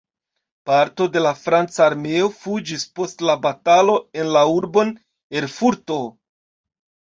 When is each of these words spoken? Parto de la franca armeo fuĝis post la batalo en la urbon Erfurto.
Parto 0.69 1.05
de 1.15 1.21
la 1.25 1.33
franca 1.41 1.83
armeo 1.87 2.31
fuĝis 2.39 2.87
post 3.01 3.23
la 3.31 3.37
batalo 3.45 3.99
en 4.23 4.33
la 4.39 4.43
urbon 4.57 4.93
Erfurto. 5.45 6.03